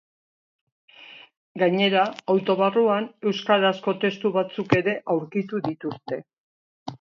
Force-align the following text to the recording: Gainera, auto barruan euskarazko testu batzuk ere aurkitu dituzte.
Gainera, 1.63 2.05
auto 2.35 2.55
barruan 2.61 3.05
euskarazko 3.33 3.95
testu 4.05 4.33
batzuk 4.39 4.75
ere 4.81 4.97
aurkitu 5.17 5.63
dituzte. 5.69 6.21